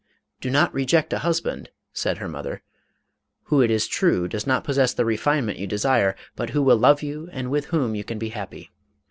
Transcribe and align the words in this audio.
"Do 0.41 0.49
not 0.49 0.73
reject 0.73 1.13
a 1.13 1.19
husband," 1.19 1.69
said 1.93 2.17
her 2.17 2.27
mother," 2.27 2.63
who 3.49 3.61
it 3.61 3.69
is 3.69 3.85
true 3.87 4.27
does 4.27 4.47
not 4.47 4.63
possess 4.63 4.95
the 4.95 5.05
refinement 5.05 5.59
you 5.59 5.67
desire, 5.67 6.15
but 6.35 6.49
who 6.49 6.63
will 6.63 6.77
love 6.77 7.03
you 7.03 7.29
and 7.31 7.51
with 7.51 7.65
whom 7.65 7.93
you 7.93 8.03
can 8.03 8.17
be 8.17 8.29
happy." 8.29 8.71